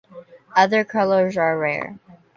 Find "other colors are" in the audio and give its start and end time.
0.55-1.59